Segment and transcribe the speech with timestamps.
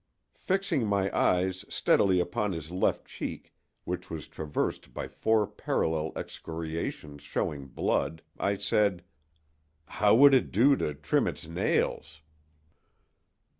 [0.39, 3.53] Fixing my eyes steadily upon his left cheek,
[3.83, 9.03] which was traversed by four parallel excoriations showing blood, I said:
[9.85, 12.23] "How would it do to trim its nails?"